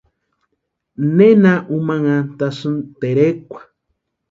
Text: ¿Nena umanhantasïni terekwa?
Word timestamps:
¿Nena 1.15 1.53
umanhantasïni 1.77 2.79
terekwa? 2.99 3.59